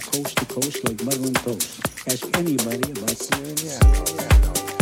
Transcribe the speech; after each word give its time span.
from 0.00 0.22
coast 0.22 0.36
to 0.36 0.46
coast 0.46 0.84
like 0.84 1.04
butter 1.04 1.22
and 1.22 1.36
toast. 1.36 1.80
Ask 2.08 2.36
anybody 2.36 2.90
about 2.92 3.16
Sierra 3.16 3.54
Yeah, 3.64 4.75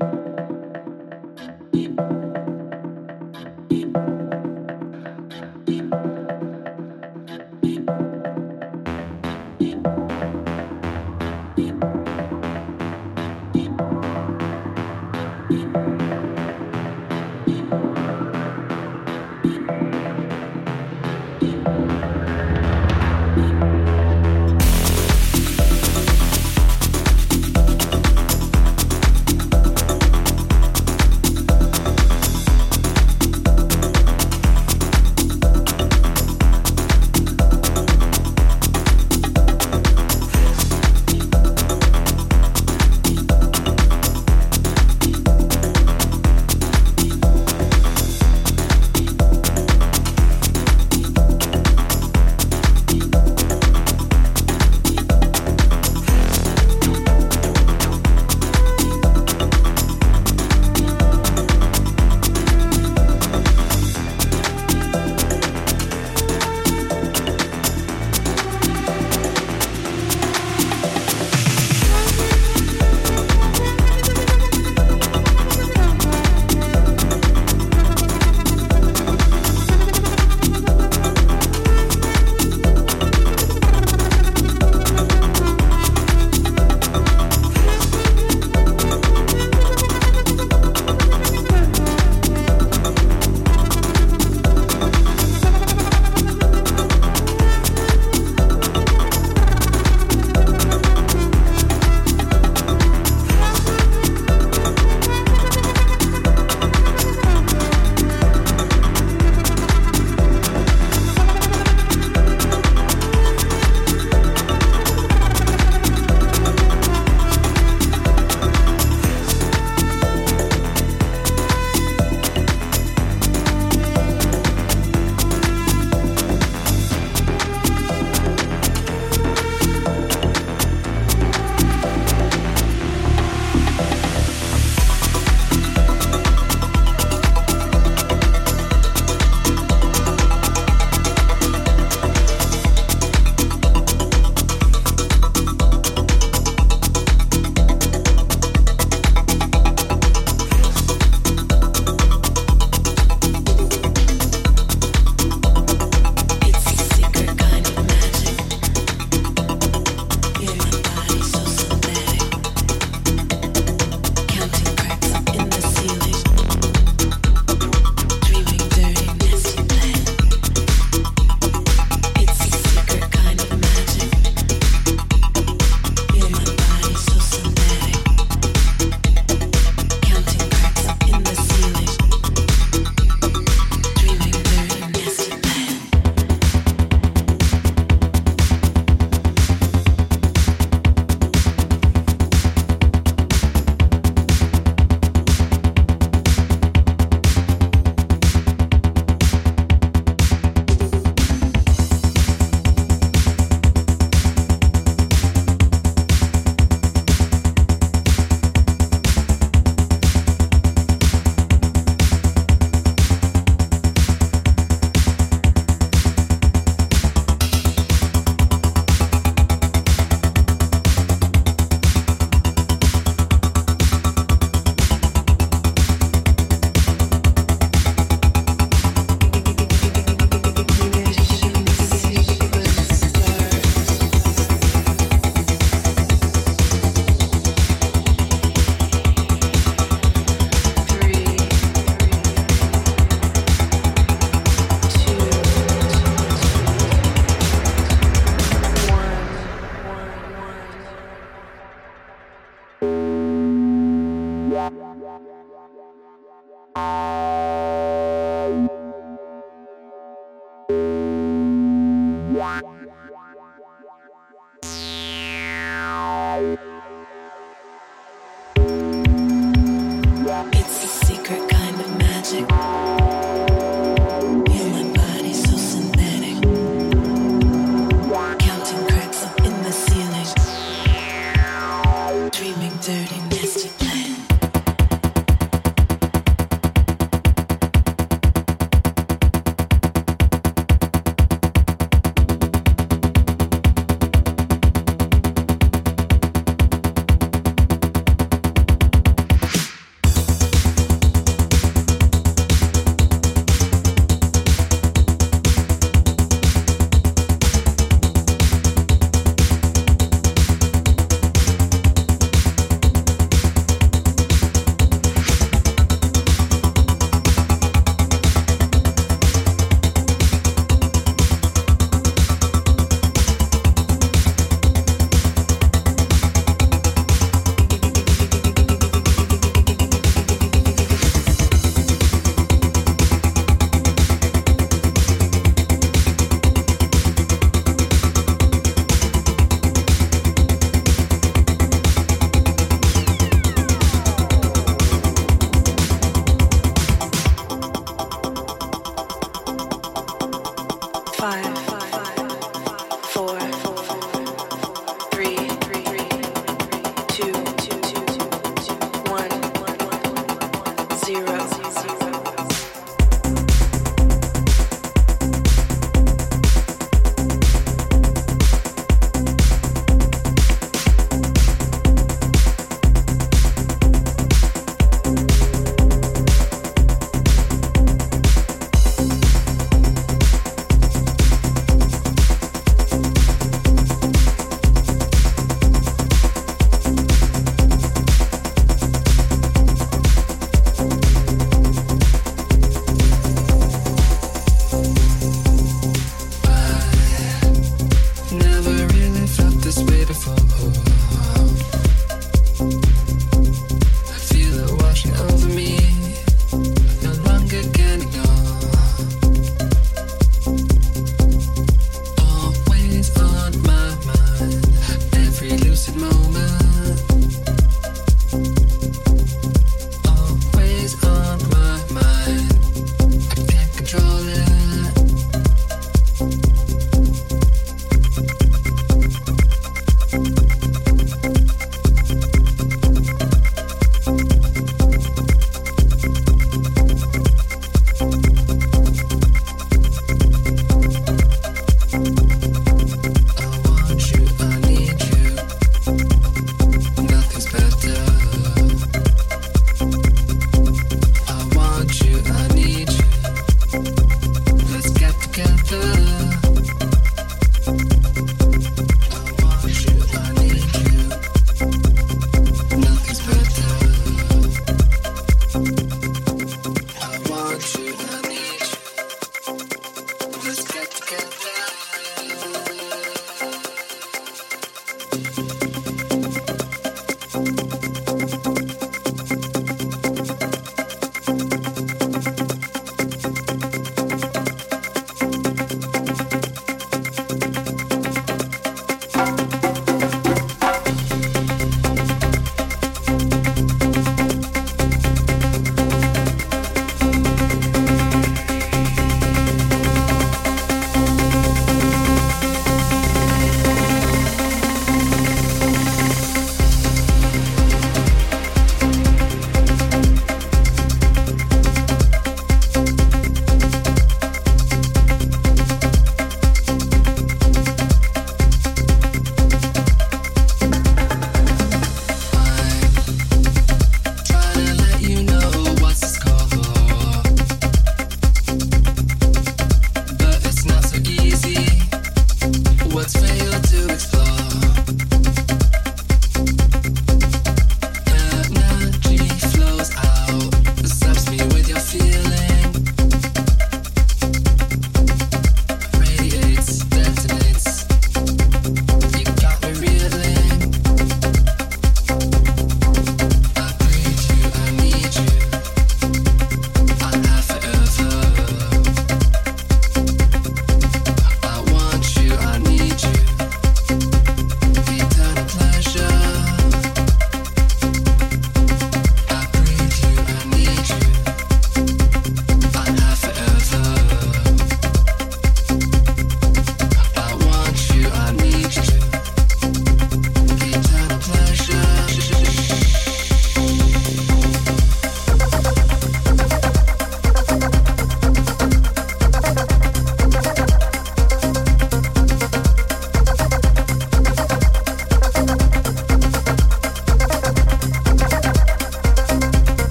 you 0.00 0.35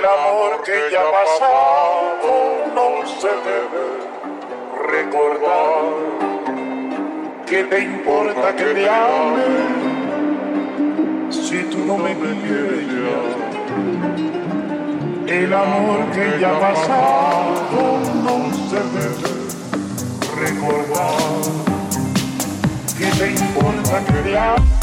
El 0.00 0.06
amor 0.06 0.62
que 0.64 0.72
ya 0.90 1.02
pasado 1.10 2.32
no 2.74 3.06
se 3.06 3.28
debe 3.28 3.84
recordar. 4.88 5.84
¿Qué 7.46 7.64
te 7.64 7.80
importa 7.80 8.56
que 8.56 8.64
te 8.64 8.88
ame 8.88 9.44
si 11.30 11.64
tú 11.64 11.84
no 11.84 11.98
me 11.98 12.16
quieres 12.16 12.86
ya? 12.96 13.20
El 15.34 15.52
amor 15.52 16.10
que 16.12 16.40
ya 16.40 16.58
pasado 16.58 17.98
no 18.24 18.50
se 18.70 18.80
debe 18.96 19.32
recordar. 20.40 21.44
¿Qué 22.96 23.06
te 23.18 23.26
importa 23.32 24.02
que 24.06 24.18
te 24.30 24.38
ame? 24.38 24.79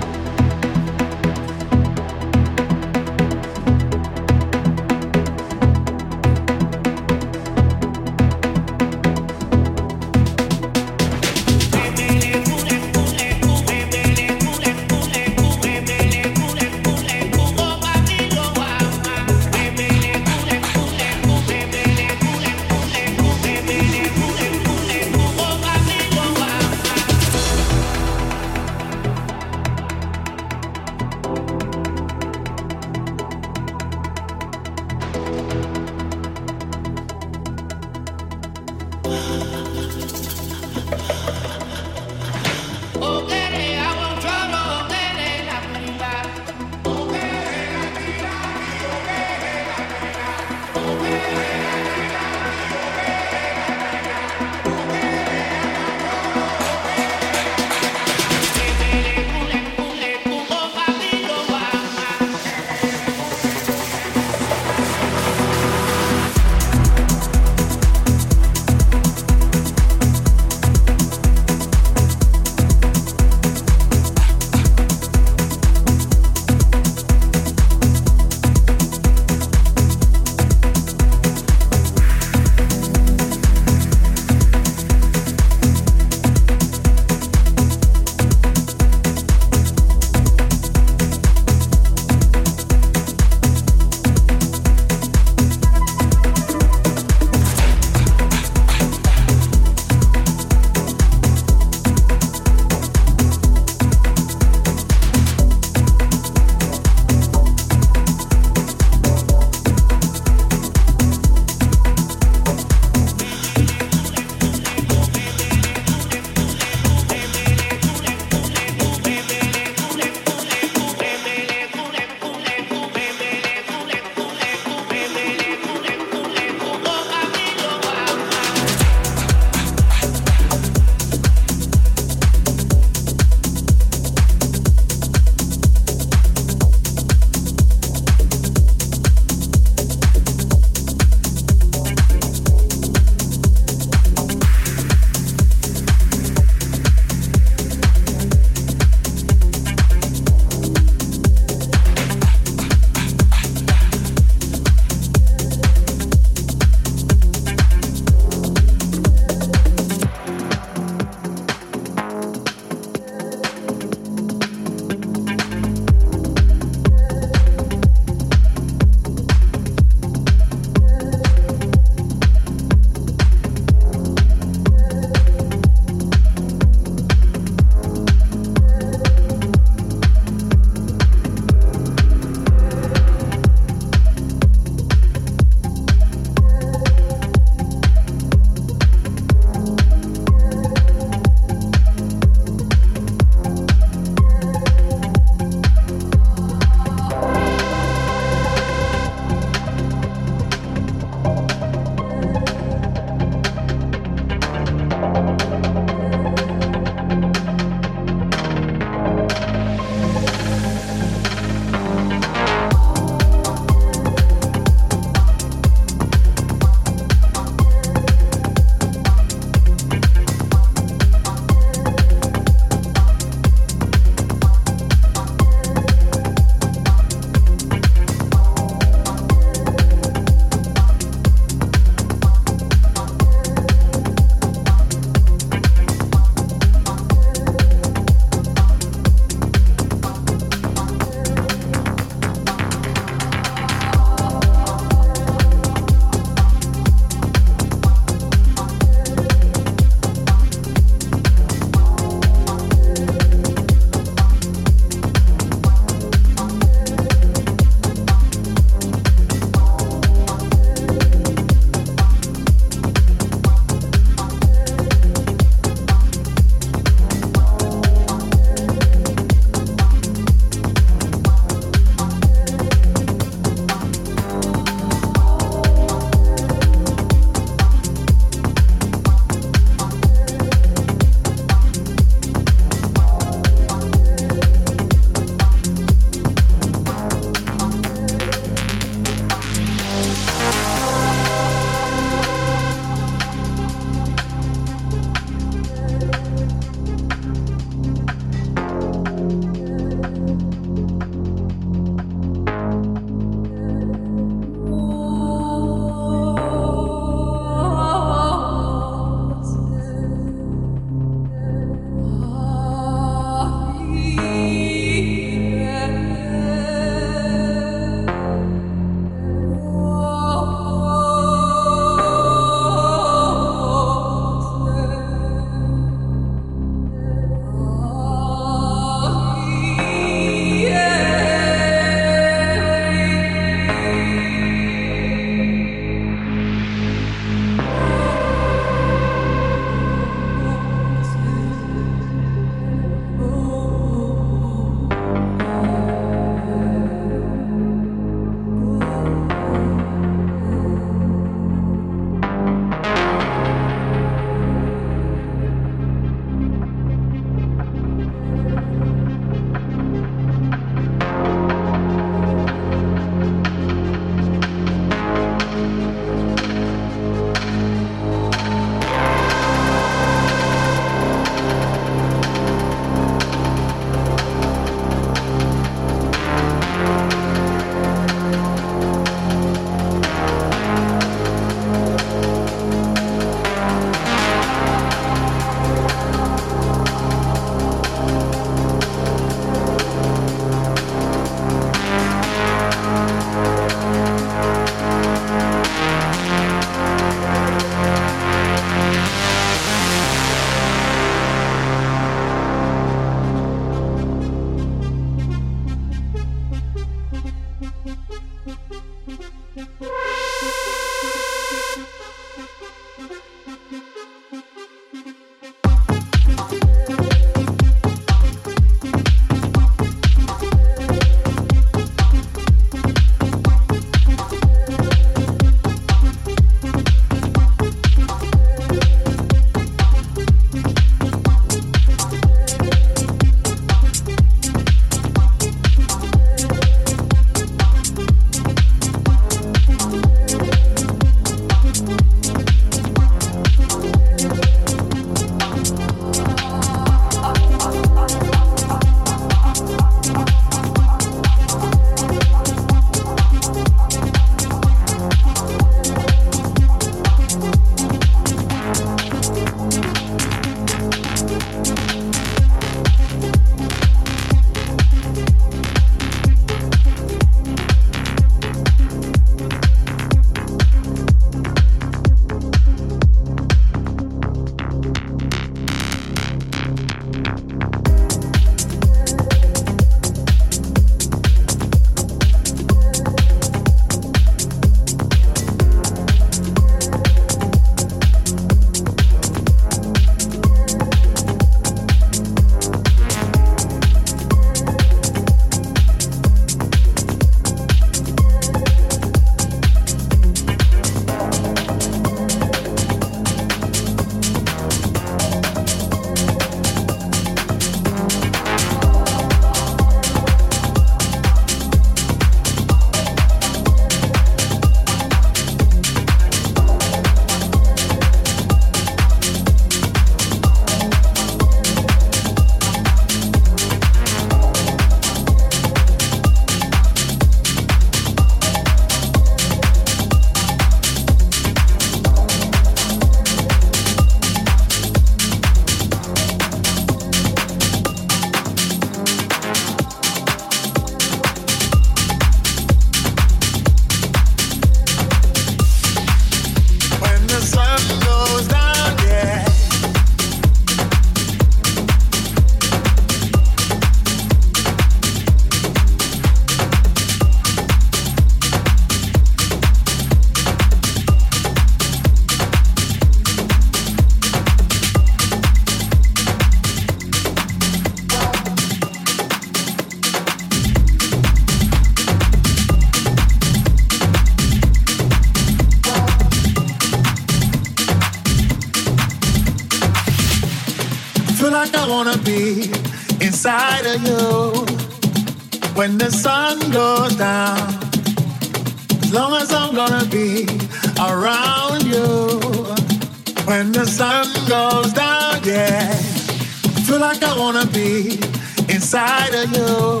You 599.54 600.00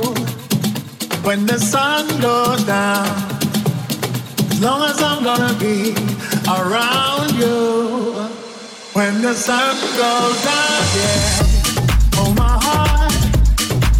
when 1.24 1.46
the 1.46 1.58
sun 1.58 2.06
goes 2.20 2.62
down. 2.64 3.06
As 4.50 4.60
long 4.60 4.82
as 4.88 5.02
I'm 5.02 5.22
gonna 5.22 5.54
be 5.58 5.94
around 6.48 7.32
you 7.34 8.12
when 8.92 9.20
the 9.22 9.34
sun 9.34 9.74
goes 10.02 10.38
down, 10.44 10.82
yeah. 10.96 12.18
Oh, 12.18 12.32
my 12.36 12.58
heart 12.66 13.12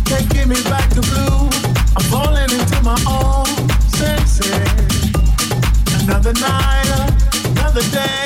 can't 0.06 0.28
give 0.35 0.48
me 0.48 0.62
back 0.64 0.89
to 0.94 1.02
blue. 1.02 1.48
I'm 1.97 2.05
falling 2.14 2.51
into 2.59 2.78
my 2.82 2.98
own 3.06 3.47
senses. 4.01 5.12
Another 6.02 6.32
night, 6.35 6.89
another 7.44 7.82
day. 7.90 8.25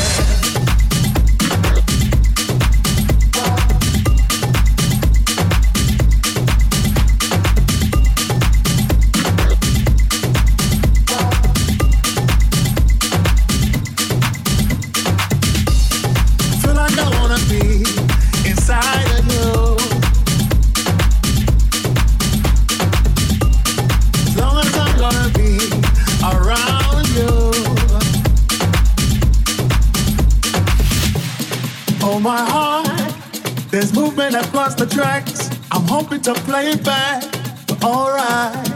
There's 33.81 33.95
movement 33.95 34.35
across 34.35 34.75
the 34.75 34.85
tracks. 34.85 35.49
I'm 35.71 35.87
hoping 35.87 36.21
to 36.21 36.35
play 36.35 36.69
it 36.69 36.83
back, 36.83 37.23
but 37.67 37.83
alright. 37.83 38.69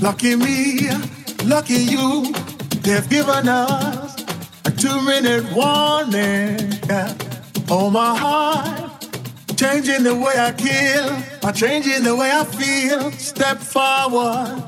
Lucky 0.00 0.36
me, 0.36 0.88
lucky 1.44 1.74
you, 1.74 2.32
they've 2.80 3.06
given 3.10 3.46
us 3.46 4.24
a 4.64 4.70
two-minute 4.70 5.44
warning. 5.52 6.80
Oh 7.68 7.90
my 7.90 8.16
heart, 8.16 9.06
changing 9.58 10.04
the 10.04 10.14
way 10.14 10.32
I 10.38 10.52
kill, 10.52 11.40
by 11.42 11.52
changing 11.52 12.02
the 12.02 12.16
way 12.16 12.30
I 12.32 12.44
feel. 12.44 13.12
Step 13.12 13.58
forward. 13.58 14.62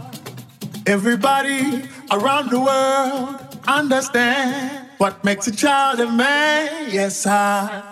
Everybody 0.87 1.89
around 2.11 2.51
the 2.51 2.61
world 2.61 3.59
understand 3.67 4.89
what 4.99 5.25
makes 5.25 5.47
a 5.47 5.57
child 5.57 6.01
a 6.01 6.13
man. 6.13 6.91
Yes, 6.91 7.27
I, 7.27 7.92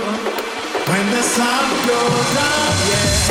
when 0.91 1.09
the 1.11 1.21
sun 1.21 1.87
goes 1.87 2.35
down, 2.35 2.73
yeah. 2.89 3.30